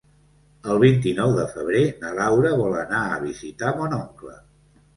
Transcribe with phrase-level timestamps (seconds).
[0.75, 4.39] El vint-i-nou de febrer na Laura vol anar a visitar mon oncle.